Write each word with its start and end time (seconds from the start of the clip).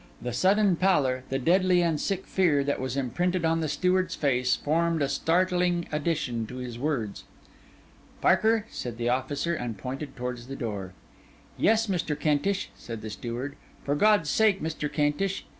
The 0.19 0.33
sudden 0.33 0.77
pallor, 0.77 1.25
the 1.29 1.37
deadly 1.37 1.83
and 1.83 2.01
sick 2.01 2.25
fear, 2.25 2.63
that 2.63 2.81
was 2.81 2.97
imprinted 2.97 3.45
on 3.45 3.59
the 3.61 3.69
steward's 3.69 4.15
face, 4.15 4.55
formed 4.55 4.99
a 5.03 5.07
startling 5.07 5.87
addition 5.91 6.47
to 6.47 6.55
his 6.55 6.79
words. 6.79 7.23
'Parker!' 8.19 8.65
said 8.71 8.97
the 8.97 9.09
officer, 9.09 9.53
and 9.53 9.77
pointed 9.77 10.15
towards 10.15 10.47
the 10.47 10.55
door. 10.55 10.93
'Yes, 11.55 11.85
Mr. 11.85 12.19
Kentish,' 12.19 12.71
said 12.75 13.03
the 13.03 13.11
steward. 13.11 13.55
'For 13.83 13.93
God's 13.93 14.31
sake, 14.31 14.59
Mr. 14.59 14.91
Kentish! 14.91 15.45